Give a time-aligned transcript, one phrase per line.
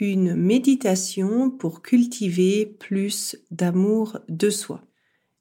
[0.00, 4.82] une méditation pour cultiver plus d'amour de soi.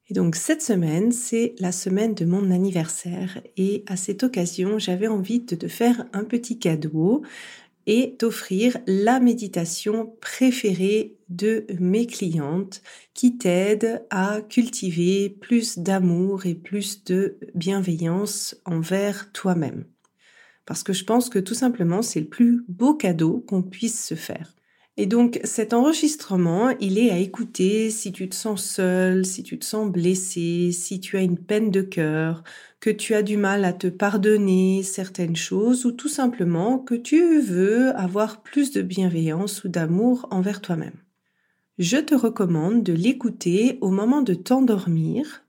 [0.10, 5.08] Et donc cette semaine, c'est la semaine de mon anniversaire et à cette occasion, j'avais
[5.08, 7.24] envie de te faire un petit cadeau
[7.86, 12.82] et t'offrir la méditation préférée de mes clientes
[13.14, 19.86] qui t'aide à cultiver plus d'amour et plus de bienveillance envers toi-même
[20.68, 24.16] parce que je pense que tout simplement c'est le plus beau cadeau qu'on puisse se
[24.16, 24.57] faire.
[25.00, 29.60] Et donc cet enregistrement, il est à écouter si tu te sens seul, si tu
[29.60, 32.44] te sens blessé, si tu as une peine de cœur,
[32.80, 37.40] que tu as du mal à te pardonner certaines choses ou tout simplement que tu
[37.42, 40.98] veux avoir plus de bienveillance ou d'amour envers toi-même.
[41.78, 45.44] Je te recommande de l'écouter au moment de t'endormir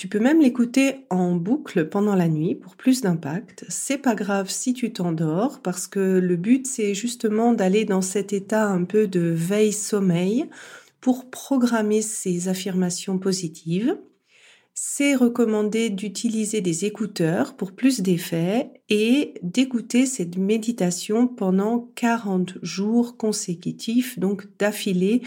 [0.00, 3.66] tu peux même l'écouter en boucle pendant la nuit pour plus d'impact.
[3.68, 8.32] C'est pas grave si tu t'endors parce que le but c'est justement d'aller dans cet
[8.32, 10.46] état un peu de veille sommeil
[11.02, 13.98] pour programmer ces affirmations positives.
[14.72, 23.18] C'est recommandé d'utiliser des écouteurs pour plus d'effets et d'écouter cette méditation pendant 40 jours
[23.18, 25.20] consécutifs, donc d'affilée,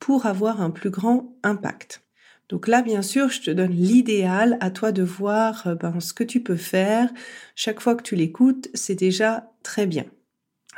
[0.00, 2.02] pour avoir un plus grand impact.
[2.48, 6.14] Donc là, bien sûr, je te donne l'idéal, à toi de voir euh, ben, ce
[6.14, 7.10] que tu peux faire.
[7.54, 10.04] Chaque fois que tu l'écoutes, c'est déjà très bien.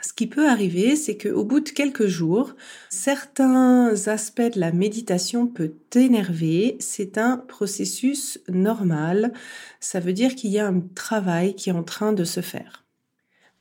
[0.01, 2.55] Ce qui peut arriver, c'est qu'au bout de quelques jours,
[2.89, 6.77] certains aspects de la méditation peuvent t'énerver.
[6.79, 9.33] C'est un processus normal.
[9.81, 12.88] Ça veut dire qu'il y a un travail qui est en train de se faire.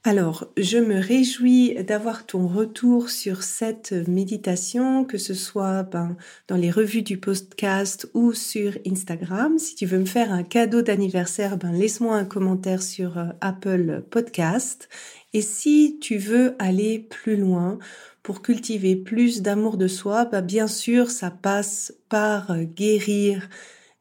[0.08, 6.16] Alors, je me réjouis d'avoir ton retour sur cette méditation, que ce soit ben,
[6.48, 9.60] dans les revues du podcast ou sur Instagram.
[9.60, 14.02] Si tu veux me faire un cadeau d'anniversaire, ben, laisse-moi un commentaire sur euh, Apple
[14.10, 14.88] Podcast.
[15.34, 17.78] Et si tu veux aller plus loin
[18.24, 23.50] pour cultiver plus d'amour de soi, ben, bien sûr, ça passe par euh, guérir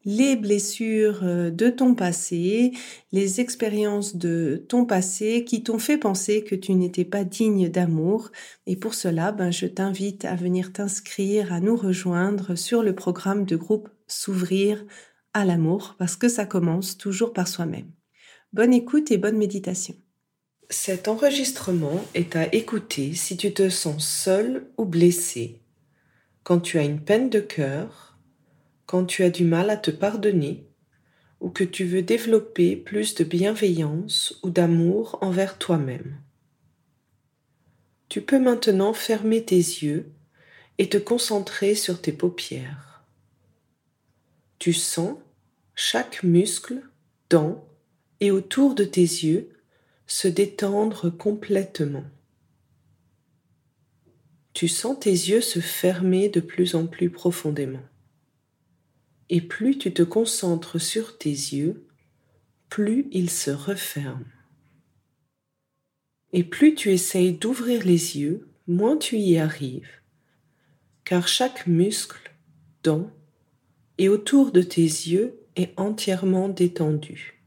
[0.07, 2.71] les blessures euh, de ton passé,
[3.11, 8.31] les expériences de ton passé qui t'ont fait penser que tu n'étais pas digne d'amour.
[8.67, 13.43] Et pour cela, ben, je t'invite à venir t'inscrire, à nous rejoindre sur le programme
[13.43, 14.85] de groupe S'ouvrir
[15.33, 17.91] à l'amour, parce que ça commence toujours par soi-même.
[18.53, 19.95] Bonne écoute et bonne méditation.
[20.69, 25.59] Cet enregistrement est à écouter si tu te sens seul ou blessé,
[26.43, 28.06] quand tu as une peine de cœur,
[28.87, 30.65] quand tu as du mal à te pardonner
[31.39, 36.19] ou que tu veux développer plus de bienveillance ou d'amour envers toi-même.
[38.09, 40.11] Tu peux maintenant fermer tes yeux
[40.77, 43.03] et te concentrer sur tes paupières.
[44.57, 45.17] Tu sens
[45.75, 46.81] chaque muscle,
[47.29, 47.67] dent
[48.19, 49.49] et autour de tes yeux
[50.07, 52.05] se détendre complètement.
[54.53, 57.83] Tu sens tes yeux se fermer de plus en plus profondément.
[59.29, 61.85] Et plus tu te concentres sur tes yeux,
[62.69, 64.25] plus ils se referment.
[66.33, 69.89] Et plus tu essayes d'ouvrir les yeux, moins tu y arrives,
[71.05, 72.33] car chaque muscle,
[72.83, 73.09] dent
[73.97, 77.43] et autour de tes yeux est entièrement détendu.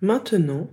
[0.00, 0.70] Maintenant,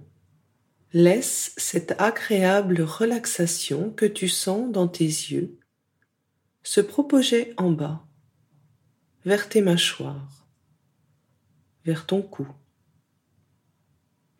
[0.93, 5.57] laisse cette agréable relaxation que tu sens dans tes yeux
[6.63, 8.04] se propager en bas
[9.25, 10.45] vers tes mâchoires,
[11.83, 12.47] vers ton cou.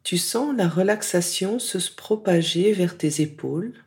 [0.04, 3.84] Tu sens la relaxation se propager vers tes épaules,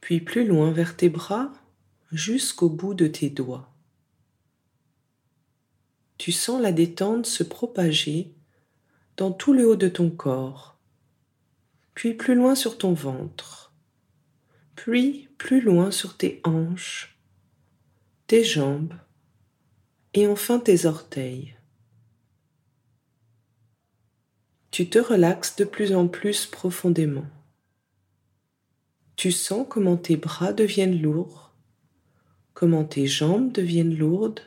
[0.00, 1.52] puis plus loin vers tes bras
[2.12, 3.74] jusqu'au bout de tes doigts.
[6.16, 8.32] Tu sens la détente se propager
[9.16, 10.78] dans tout le haut de ton corps,
[11.94, 13.72] puis plus loin sur ton ventre,
[14.76, 17.18] puis plus loin sur tes hanches,
[18.28, 18.94] tes jambes,
[20.14, 21.58] et enfin tes orteils.
[24.78, 27.26] tu te relaxes de plus en plus profondément.
[29.16, 31.52] Tu sens comment tes bras deviennent lourds,
[32.54, 34.40] comment tes jambes deviennent lourdes,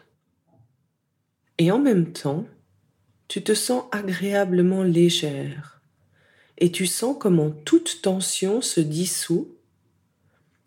[1.58, 2.46] et en même temps,
[3.28, 5.82] tu te sens agréablement légère,
[6.58, 9.54] et tu sens comment toute tension se dissout,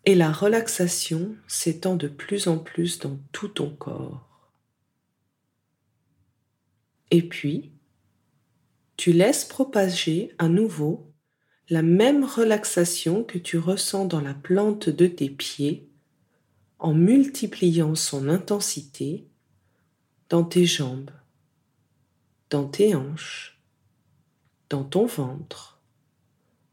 [0.05, 4.34] et la relaxation s'étend de plus en plus dans tout ton corps.
[7.11, 7.71] Et puis,
[8.97, 11.11] tu laisses propager à nouveau
[11.69, 15.89] la même relaxation que tu ressens dans la plante de tes pieds
[16.79, 19.27] en multipliant son intensité
[20.29, 21.11] dans tes jambes,
[22.49, 23.61] dans tes hanches,
[24.69, 25.79] dans ton ventre,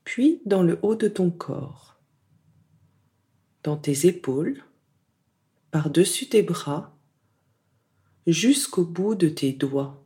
[0.05, 2.01] puis dans le haut de ton corps,
[3.63, 4.63] dans tes épaules,
[5.71, 6.97] par-dessus tes bras,
[8.27, 10.02] jusqu'au bout de tes doigts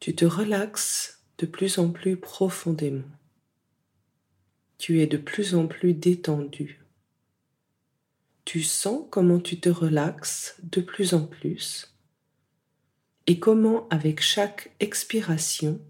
[0.00, 3.08] tu te relaxes de plus en plus profondément.
[4.78, 6.80] Tu es de plus en plus détendu.
[8.44, 11.92] Tu sens comment tu te relaxes de plus en plus
[13.26, 15.80] et comment avec chaque expiration,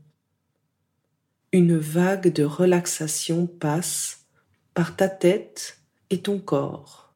[1.52, 4.26] une vague de relaxation passe
[4.74, 5.78] par ta tête
[6.10, 7.14] et ton corps,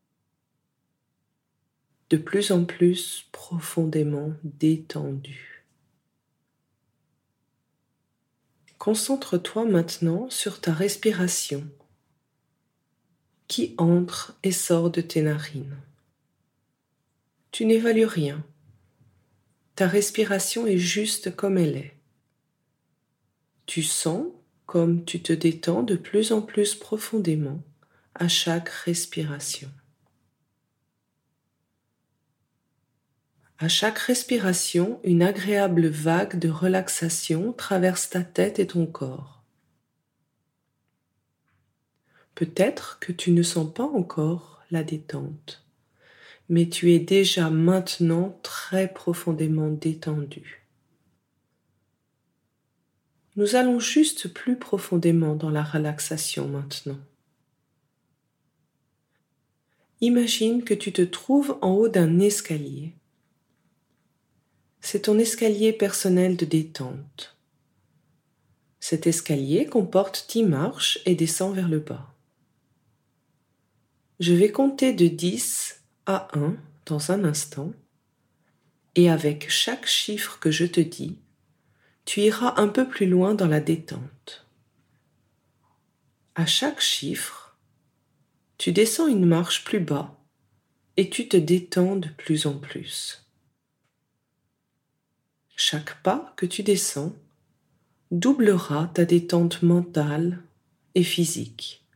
[2.11, 5.52] de plus en plus profondément détendu.
[8.83, 11.65] Concentre-toi maintenant sur ta respiration
[13.47, 15.77] qui entre et sort de tes narines.
[17.53, 18.45] Tu n'évalues rien.
[19.77, 21.95] Ta respiration est juste comme elle est.
[23.67, 24.27] Tu sens
[24.67, 27.63] comme tu te détends de plus en plus profondément
[28.17, 29.71] à chaque respiration.
[33.63, 39.45] À chaque respiration, une agréable vague de relaxation traverse ta tête et ton corps.
[42.35, 45.65] Peut-être que tu ne sens pas encore la détente,
[46.49, 50.67] mais tu es déjà maintenant très profondément détendu.
[53.37, 56.99] Nous allons juste plus profondément dans la relaxation maintenant.
[60.01, 62.97] Imagine que tu te trouves en haut d'un escalier
[64.83, 67.37] c'est ton escalier personnel de détente.
[68.81, 72.13] Cet escalier comporte dix marches et descend vers le bas.
[74.19, 76.57] Je vais compter de 10 à 1
[76.87, 77.73] dans un instant
[78.97, 81.17] et avec chaque chiffre que je te dis,
[82.05, 84.47] tu iras un peu plus loin dans la détente.
[86.35, 87.57] À chaque chiffre,
[88.59, 90.19] tu descends une marche plus bas
[90.97, 93.22] et tu te détends de plus en plus.
[95.57, 97.13] Chaque pas que tu descends
[98.11, 100.43] doublera ta détente mentale
[100.95, 101.87] et physique.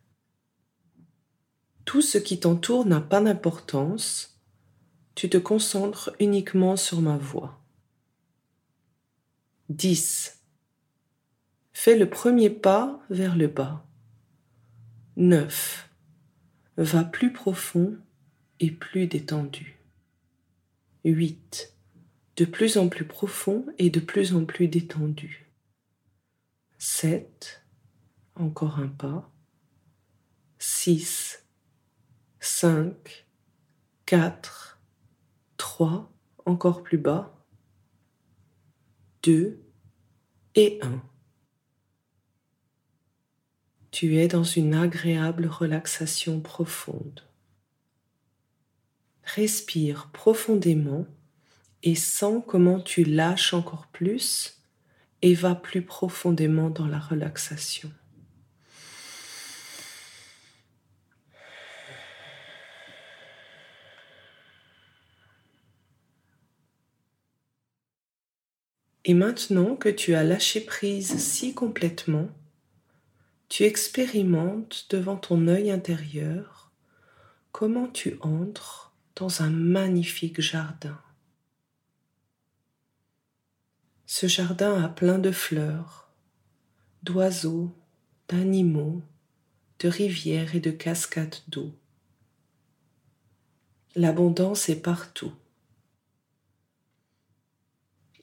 [1.85, 4.41] Tout ce qui t'entoure n'a pas d'importance,
[5.15, 7.61] tu te concentres uniquement sur ma voix.
[9.69, 10.43] 10.
[11.73, 13.85] Fais le premier pas vers le bas.
[15.17, 15.89] 9.
[16.79, 17.97] Va plus profond
[18.61, 19.79] et plus détendu.
[21.05, 21.76] 8
[22.37, 25.51] de plus en plus profond et de plus en plus détendu.
[26.79, 27.65] 7,
[28.35, 29.33] encore un pas.
[30.59, 31.45] 6,
[32.41, 33.27] 5,
[34.05, 34.81] 4,
[35.57, 36.13] 3,
[36.45, 37.33] encore plus bas.
[39.23, 39.61] 2
[40.55, 41.03] et 1.
[43.91, 47.23] Tu es dans une agréable relaxation profonde.
[49.23, 51.07] Respire profondément
[51.87, 54.61] et sens comment tu lâches encore plus
[55.23, 57.93] et vas plus profondément dans la relaxation.
[69.05, 72.29] Et maintenant que tu as lâché prise si complètement,
[73.49, 76.73] tu expérimentes devant ton œil intérieur
[77.53, 80.99] comment tu entres dans un magnifique jardin.
[84.09, 86.09] Ce jardin a plein de fleurs,
[87.03, 87.75] d'oiseaux,
[88.29, 89.03] d'animaux,
[89.81, 91.75] de rivières et de cascades d'eau.
[93.97, 95.33] L'abondance est partout.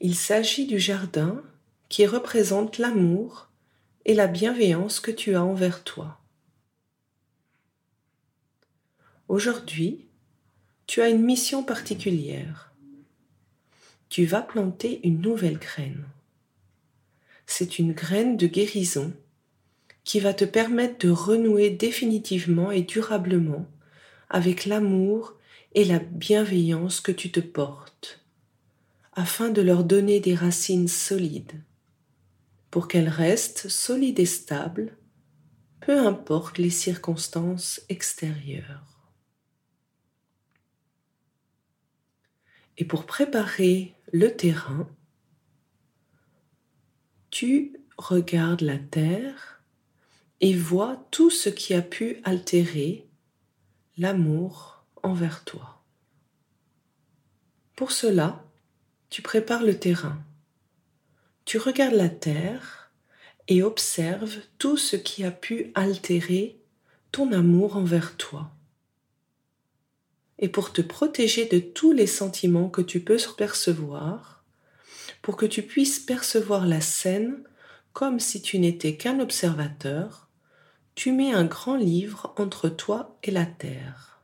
[0.00, 1.42] Il s'agit du jardin
[1.90, 3.50] qui représente l'amour
[4.06, 6.18] et la bienveillance que tu as envers toi.
[9.28, 10.08] Aujourd'hui,
[10.86, 12.73] tu as une mission particulière
[14.14, 16.04] tu vas planter une nouvelle graine.
[17.46, 19.12] c'est une graine de guérison
[20.04, 23.66] qui va te permettre de renouer définitivement et durablement
[24.30, 25.34] avec l'amour
[25.74, 28.24] et la bienveillance que tu te portes,
[29.14, 31.60] afin de leur donner des racines solides,
[32.70, 34.96] pour qu'elles restent solides et stables,
[35.80, 39.10] peu importe les circonstances extérieures.
[42.78, 44.88] Et pour préparer le terrain,
[47.30, 49.60] tu regardes la terre
[50.40, 53.08] et vois tout ce qui a pu altérer
[53.98, 55.82] l'amour envers toi.
[57.74, 58.44] Pour cela,
[59.10, 60.22] tu prépares le terrain.
[61.44, 62.92] Tu regardes la terre
[63.48, 66.60] et observes tout ce qui a pu altérer
[67.10, 68.52] ton amour envers toi.
[70.38, 74.44] Et pour te protéger de tous les sentiments que tu peux percevoir,
[75.22, 77.44] pour que tu puisses percevoir la scène
[77.92, 80.28] comme si tu n'étais qu'un observateur,
[80.94, 84.22] tu mets un grand livre entre toi et la terre.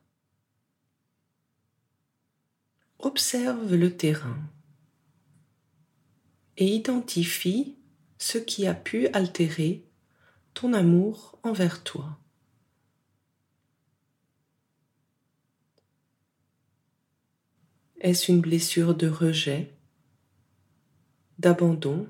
[2.99, 4.39] Observe le terrain
[6.59, 7.77] et identifie
[8.19, 9.87] ce qui a pu altérer
[10.53, 12.19] ton amour envers toi.
[18.01, 19.71] Est-ce une blessure de rejet,
[21.39, 22.09] d'abandon,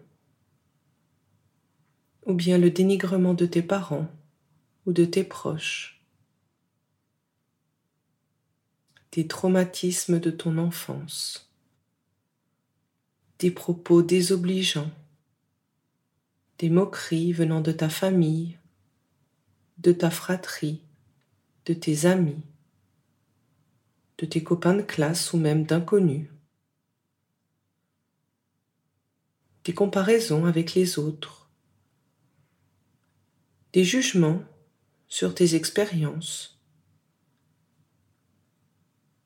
[2.26, 4.08] ou bien le dénigrement de tes parents
[4.86, 6.00] ou de tes proches,
[9.10, 11.50] des traumatismes de ton enfance,
[13.40, 14.92] des propos désobligeants,
[16.58, 18.58] des moqueries venant de ta famille,
[19.78, 20.82] de ta fratrie,
[21.66, 22.44] de tes amis,
[24.20, 26.28] de tes copains de classe ou même d'inconnus,
[29.64, 31.48] des comparaisons avec les autres,
[33.72, 34.42] des jugements
[35.08, 36.60] sur tes expériences,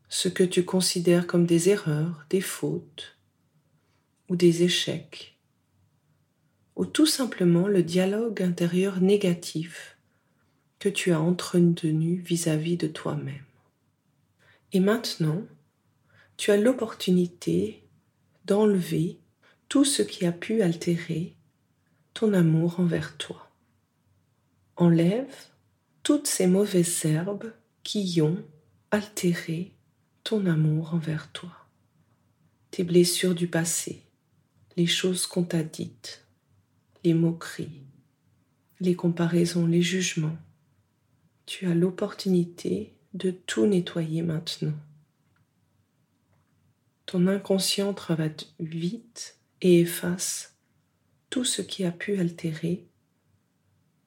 [0.08, 3.18] ce que tu considères comme des erreurs, des fautes
[4.28, 5.36] ou des échecs,
[6.76, 9.98] ou tout simplement le dialogue intérieur négatif
[10.78, 13.44] que tu as entretenu vis-à-vis de toi-même.
[14.74, 15.46] Et maintenant,
[16.36, 17.84] tu as l'opportunité
[18.44, 19.20] d'enlever
[19.68, 21.36] tout ce qui a pu altérer
[22.12, 23.50] ton amour envers toi.
[24.76, 25.32] Enlève
[26.02, 27.52] toutes ces mauvaises herbes
[27.84, 28.44] qui ont
[28.90, 29.72] altéré
[30.24, 31.52] ton amour envers toi,
[32.72, 34.02] tes blessures du passé,
[34.76, 36.26] les choses qu'on t'a dites,
[37.04, 37.84] les moqueries,
[38.80, 40.36] les comparaisons, les jugements.
[41.46, 44.74] Tu as l'opportunité de tout nettoyer maintenant.
[47.06, 50.56] Ton inconscient travaille vite et efface
[51.30, 52.86] tout ce qui a pu altérer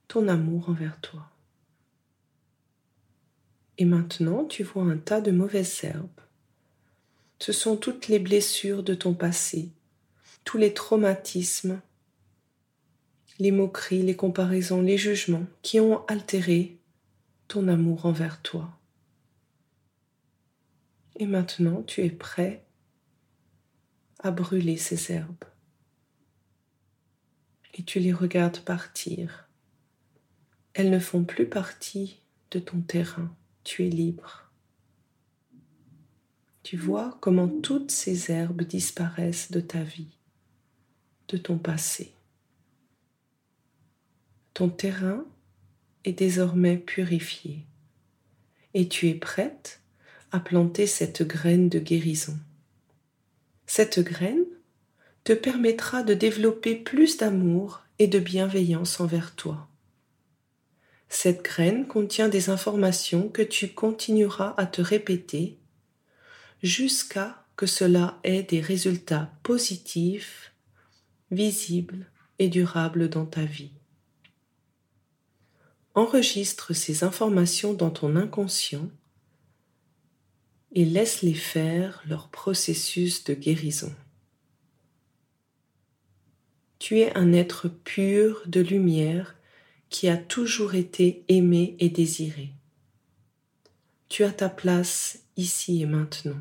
[0.08, 1.30] ton amour envers toi.
[3.78, 6.22] Et maintenant, tu vois un tas de mauvaises herbes.
[7.40, 9.70] Ce sont toutes les blessures de ton passé,
[10.44, 11.80] tous les traumatismes,
[13.40, 16.78] les moqueries, les comparaisons, les jugements qui ont altéré
[17.48, 18.77] ton amour envers toi.
[21.18, 22.64] Et maintenant, tu es prêt
[24.20, 25.46] à brûler ces herbes.
[27.74, 29.48] Et tu les regardes partir.
[30.74, 32.22] Elles ne font plus partie
[32.52, 33.36] de ton terrain
[33.68, 34.50] tu es libre.
[36.64, 40.18] Tu vois comment toutes ces herbes disparaissent de ta vie,
[41.28, 42.14] de ton passé.
[44.54, 45.26] Ton terrain
[46.06, 47.66] est désormais purifié
[48.74, 49.82] et tu es prête
[50.32, 52.38] à planter cette graine de guérison.
[53.66, 54.46] Cette graine
[55.24, 59.68] te permettra de développer plus d'amour et de bienveillance envers toi.
[61.10, 65.58] Cette graine contient des informations que tu continueras à te répéter
[66.62, 70.54] jusqu'à que cela ait des résultats positifs,
[71.32, 72.06] visibles
[72.40, 73.72] et durables dans ta vie.
[75.96, 78.90] Enregistre ces informations dans ton inconscient
[80.74, 83.94] et laisse-les faire leur processus de guérison.
[86.80, 89.36] Tu es un être pur de lumière
[89.90, 92.52] qui a toujours été aimé et désiré.
[94.10, 96.40] Tu as ta place ici et maintenant.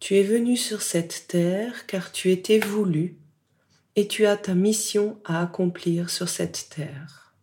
[0.00, 3.16] Tu es venu sur cette terre car tu étais voulu
[3.94, 7.34] et tu as ta mission à accomplir sur cette terre.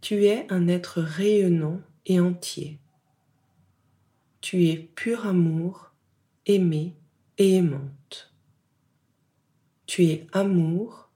[0.00, 2.78] Tu es un être rayonnant et entier.
[4.40, 5.92] Tu es pur amour,
[6.46, 6.96] aimé
[7.38, 8.32] et aimante.
[9.86, 11.10] Tu es amour,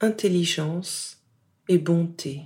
[0.00, 1.22] intelligence
[1.68, 2.42] et bonté.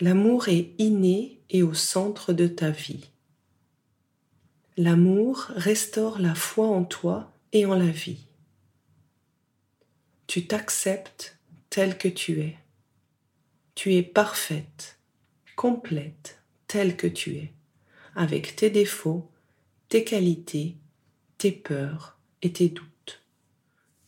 [0.00, 3.10] L'amour est inné et au centre de ta vie.
[4.76, 8.26] L'amour restaure la foi en toi et en la vie.
[10.26, 11.38] Tu t'acceptes
[11.70, 12.56] tel que tu es.
[13.76, 14.98] Tu es parfaite,
[15.54, 17.52] complète, telle que tu es,
[18.14, 19.30] avec tes défauts,
[19.88, 20.76] tes qualités,
[21.38, 23.22] tes peurs et tes doutes.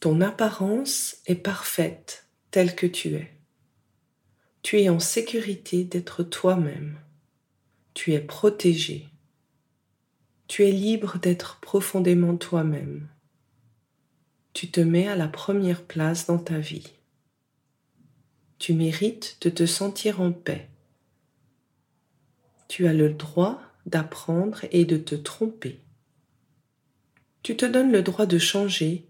[0.00, 3.32] Ton apparence est parfaite telle que tu es.
[4.62, 6.98] Tu es en sécurité d'être toi-même.
[7.94, 9.08] Tu es protégé.
[10.48, 13.08] Tu es libre d'être profondément toi-même.
[14.52, 16.92] Tu te mets à la première place dans ta vie.
[18.58, 20.68] Tu mérites de te sentir en paix.
[22.68, 25.80] Tu as le droit d'apprendre et de te tromper.
[27.42, 29.06] Tu te donnes le droit de changer,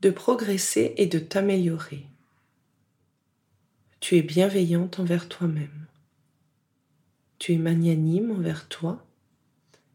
[0.00, 2.06] de progresser et de t'améliorer
[4.04, 5.86] tu es bienveillante envers toi-même.
[7.38, 9.02] Tu es magnanime envers toi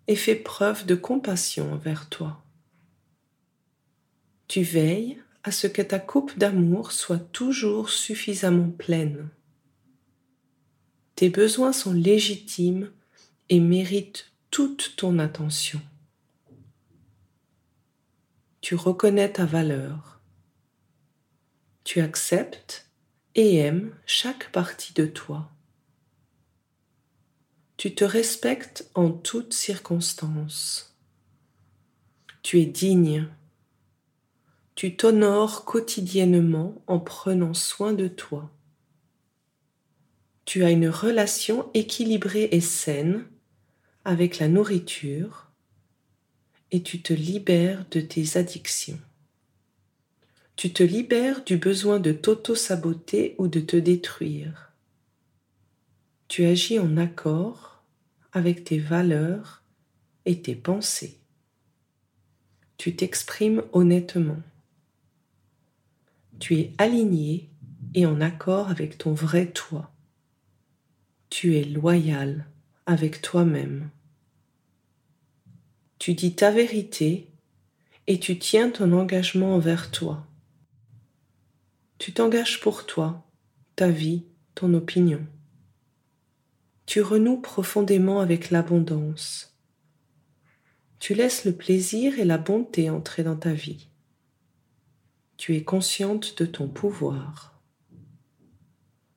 [0.07, 2.43] et fais preuve de compassion envers toi.
[4.47, 9.29] Tu veilles à ce que ta coupe d'amour soit toujours suffisamment pleine.
[11.13, 12.89] Tes besoins sont légitimes
[13.49, 15.81] et méritent toute ton attention.
[18.61, 20.19] Tu reconnais ta valeur.
[21.83, 22.89] Tu acceptes
[23.35, 25.49] et aime chaque partie de toi.
[27.77, 30.97] Tu te respectes en toutes circonstances.
[32.43, 33.27] Tu es digne.
[34.75, 38.51] Tu t'honores quotidiennement en prenant soin de toi.
[40.45, 43.25] Tu as une relation équilibrée et saine
[44.05, 45.51] avec la nourriture
[46.71, 48.99] et tu te libères de tes addictions
[50.59, 54.73] tu te libères du besoin de t'auto-saboter ou de te détruire.
[56.27, 57.81] Tu agis en accord
[58.33, 59.63] avec tes valeurs
[60.25, 61.17] et tes pensées.
[62.75, 64.41] Tu t'exprimes honnêtement.
[66.39, 67.49] Tu es aligné
[67.93, 69.93] et en accord avec ton vrai toi.
[71.29, 72.45] Tu es loyal
[72.85, 73.91] avec toi-même.
[75.99, 77.27] Tu dis ta vérité
[78.07, 80.25] et tu tiens ton engagement envers toi.
[81.97, 83.27] Tu t'engages pour toi,
[83.75, 84.23] ta vie,
[84.55, 85.25] ton opinion.
[86.85, 89.53] Tu renoues profondément avec l'abondance.
[90.99, 93.89] Tu laisses le plaisir et la bonté entrer dans ta vie.
[95.35, 97.59] Tu es consciente de ton pouvoir.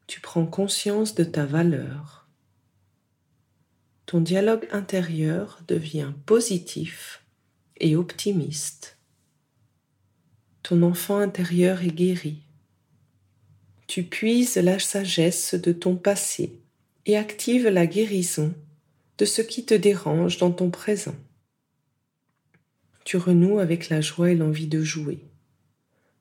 [0.08, 2.21] Tu prends conscience de ta valeur.
[4.12, 7.25] Ton dialogue intérieur devient positif
[7.81, 8.98] et optimiste.
[10.62, 12.44] Ton enfant intérieur est guéri
[13.92, 16.62] tu puises la sagesse de ton passé
[17.05, 18.55] et actives la guérison
[19.18, 21.14] de ce qui te dérange dans ton présent.
[23.05, 25.18] Tu renoues avec la joie et l'envie de jouer.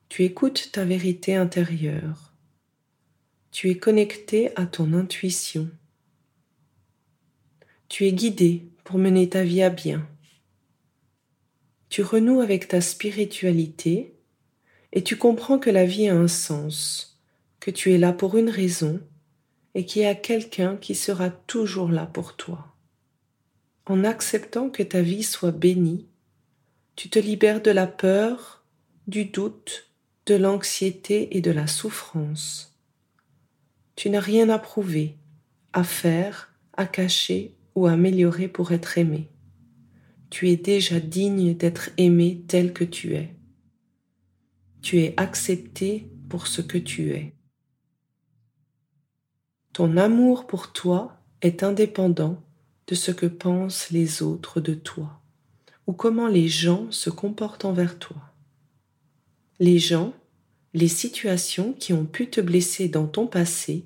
[0.09, 2.33] Tu écoutes ta vérité intérieure.
[3.51, 5.69] Tu es connecté à ton intuition.
[7.91, 10.07] Tu es guidé pour mener ta vie à bien.
[11.89, 14.15] Tu renoues avec ta spiritualité
[14.93, 17.19] et tu comprends que la vie a un sens
[17.59, 19.01] que tu es là pour une raison
[19.75, 22.73] et qu'il y a quelqu'un qui sera toujours là pour toi.
[23.87, 26.07] En acceptant que ta vie soit bénie,
[26.95, 28.63] tu te libères de la peur,
[29.07, 29.91] du doute,
[30.27, 32.79] de l'anxiété et de la souffrance.
[33.97, 35.17] Tu n'as rien à prouver,
[35.73, 39.29] à faire, à cacher ou améliorer pour être aimé.
[40.29, 43.35] Tu es déjà digne d'être aimé tel que tu es.
[44.81, 47.35] Tu es accepté pour ce que tu es.
[49.73, 52.43] Ton amour pour toi est indépendant
[52.87, 55.21] de ce que pensent les autres de toi
[55.87, 58.17] ou comment les gens se comportent envers toi.
[59.59, 60.13] Les gens,
[60.73, 63.85] les situations qui ont pu te blesser dans ton passé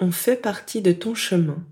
[0.00, 1.64] ont fait partie de ton chemin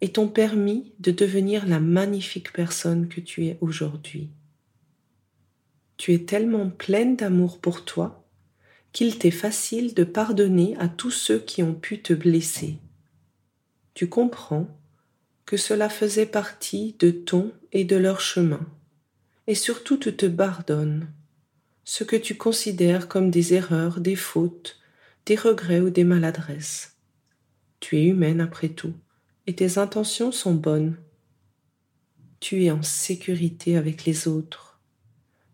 [0.00, 4.30] et t'ont permis de devenir la magnifique personne que tu es aujourd'hui.
[5.96, 8.24] Tu es tellement pleine d'amour pour toi
[8.92, 12.78] qu'il t'est facile de pardonner à tous ceux qui ont pu te blesser.
[13.94, 14.68] Tu comprends
[15.46, 18.66] que cela faisait partie de ton et de leur chemin,
[19.46, 21.08] et surtout tu te pardonnes
[21.84, 24.78] ce que tu considères comme des erreurs, des fautes,
[25.24, 26.96] des regrets ou des maladresses.
[27.78, 28.94] Tu es humaine après tout,
[29.46, 30.96] et tes intentions sont bonnes.
[32.40, 34.80] Tu es en sécurité avec les autres.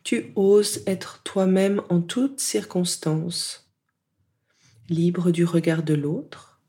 [0.04, 3.70] tu oses être toi-même en toutes circonstances,
[4.88, 6.60] libre du regard de l'autre,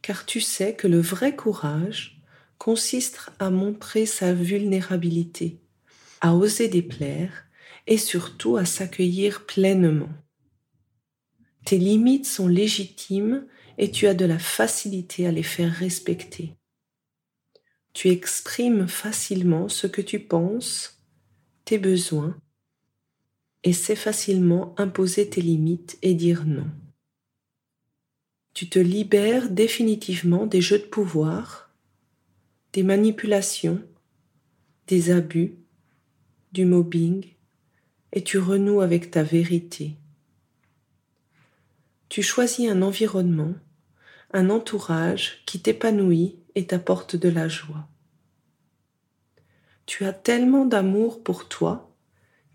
[0.00, 2.22] car tu sais que le vrai courage
[2.56, 5.60] consiste à montrer sa vulnérabilité,
[6.20, 7.44] à oser déplaire
[7.86, 10.08] et surtout à s'accueillir pleinement.
[11.64, 13.46] Tes limites sont légitimes
[13.78, 16.54] et tu as de la facilité à les faire respecter.
[17.92, 21.02] Tu exprimes facilement ce que tu penses,
[21.64, 22.36] tes besoins,
[23.64, 26.70] et sais facilement imposer tes limites et dire non.
[28.54, 31.70] Tu te libères définitivement des jeux de pouvoir,
[32.72, 33.82] des manipulations,
[34.86, 35.56] des abus,
[36.52, 37.26] du mobbing,
[38.12, 39.96] et tu renoues avec ta vérité.
[42.12, 43.54] Tu choisis un environnement,
[44.34, 47.88] un entourage qui t'épanouit et t'apporte de la joie.
[49.86, 51.96] Tu as tellement d'amour pour toi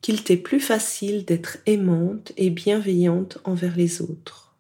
[0.02, 4.56] qu'il t'est plus facile d'être aimante et bienveillante envers les autres.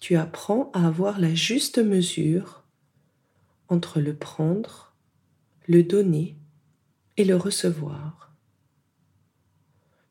[0.00, 2.62] Tu apprends à avoir la juste mesure
[3.68, 4.94] entre le prendre,
[5.66, 6.36] le donner
[7.16, 8.34] et le recevoir.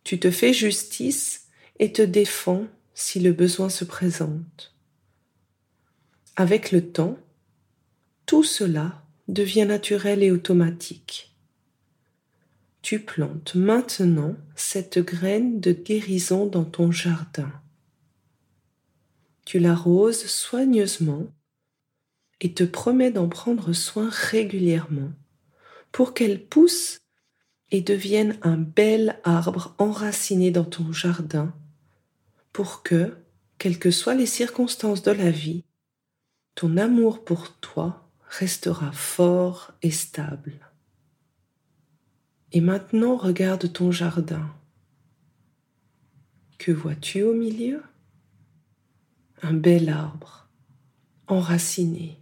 [0.04, 4.74] Tu te fais justice et te défends si le besoin se présente.
[6.38, 7.20] Avec le temps,
[8.26, 11.36] tout cela devient naturel et automatique.
[12.82, 17.52] Tu plantes maintenant cette graine de guérison dans ton jardin.
[19.46, 21.28] Tu l'arroses soigneusement
[22.42, 25.12] et te promets d'en prendre soin régulièrement
[25.92, 27.00] pour qu'elle pousse
[27.72, 31.54] et devienne un bel arbre enraciné dans ton jardin
[32.56, 33.14] pour que,
[33.58, 35.66] quelles que soient les circonstances de la vie,
[36.56, 40.54] ton amour pour toi restera fort et stable.
[42.54, 44.50] Et maintenant regarde ton jardin.
[46.58, 47.84] Que vois-tu au milieu?
[49.42, 50.48] Un bel arbre,
[51.28, 52.18] enraciné.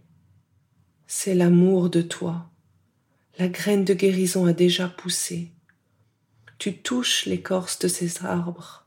[1.06, 2.50] C'est l'amour de toi.
[3.38, 5.52] La graine de guérison a déjà poussé.
[6.58, 8.83] Tu touches l'écorce de ces arbres.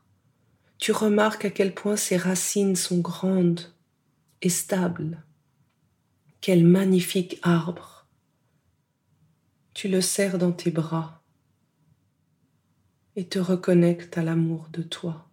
[0.78, 3.72] Tu remarques à quel point ses racines sont grandes
[4.42, 5.24] et stables.
[6.40, 8.06] Quel magnifique arbre.
[9.74, 11.22] Tu le serres dans tes bras
[13.16, 15.28] et te reconnectes à l'amour de toi.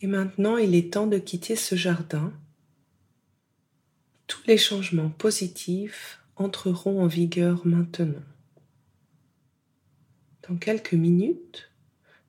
[0.00, 2.32] Et maintenant, il est temps de quitter ce jardin.
[4.26, 8.24] Tous les changements positifs entreront en vigueur maintenant.
[10.48, 11.71] Dans quelques minutes,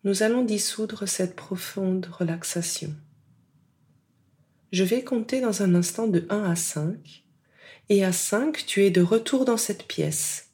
[0.03, 2.93] nous allons dissoudre cette profonde relaxation.
[4.71, 7.23] Je vais compter dans un instant de 1 à 5,
[7.89, 10.49] et à 5, tu es de retour dans cette pièce.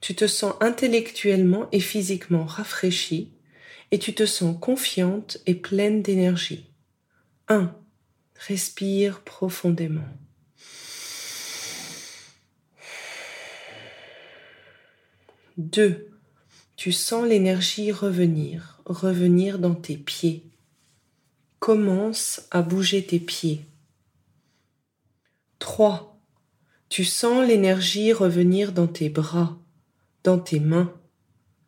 [0.00, 3.32] Tu te sens intellectuellement et physiquement rafraîchi,
[3.90, 6.70] et tu te sens confiante et pleine d'énergie.
[7.48, 7.74] 1.
[8.36, 10.08] Respire profondément.
[15.56, 16.17] 2.
[16.78, 20.44] Tu sens l'énergie revenir, revenir dans tes pieds
[21.58, 23.66] commence à bouger tes pieds.
[25.58, 26.16] 3.
[26.88, 29.58] Tu sens l'énergie revenir dans tes bras,
[30.22, 30.94] dans tes mains.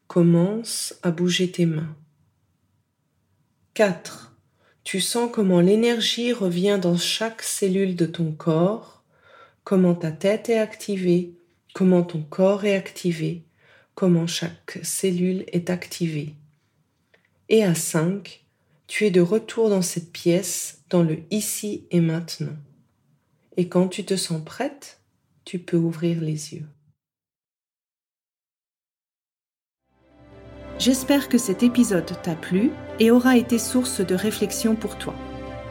[0.06, 1.96] Commence à bouger tes mains.
[3.74, 4.32] 4.
[4.84, 9.02] Tu sens comment l'énergie revient dans chaque cellule de ton corps,
[9.64, 11.34] comment ta tête est activée,
[11.74, 13.44] comment ton corps est activé,
[13.94, 16.34] comment chaque cellule est activée.
[17.48, 18.44] Et à 5,
[18.86, 22.56] tu es de retour dans cette pièce, dans le ici et maintenant.
[23.56, 25.00] Et quand tu te sens prête,
[25.44, 26.66] tu peux ouvrir les yeux.
[30.78, 35.14] J'espère que cet épisode t'a plu et aura été source de réflexion pour toi.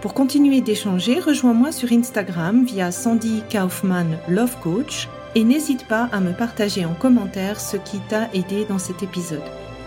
[0.02, 6.20] Pour continuer d'échanger, rejoins-moi sur Instagram via Sandy Kaufman Love Coach et n'hésite pas à
[6.20, 9.44] me partager en commentaire ce qui t'a aidé dans cet épisode.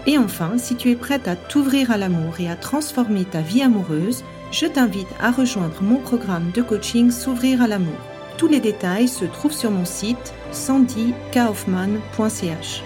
[0.07, 3.62] Et enfin, si tu es prête à t'ouvrir à l'amour et à transformer ta vie
[3.62, 7.98] amoureuse, je t'invite à rejoindre mon programme de coaching S'ouvrir à l'amour.
[8.37, 12.83] Tous les détails se trouvent sur mon site sandykaufman.ch.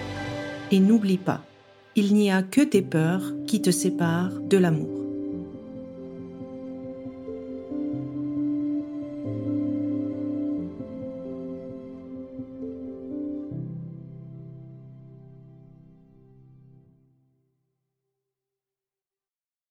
[0.71, 1.41] Et n'oublie pas,
[1.95, 5.06] il n'y a que tes peurs qui te séparent de l'amour.